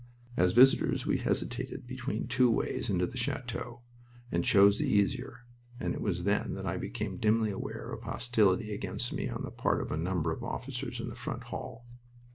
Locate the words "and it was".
5.79-6.23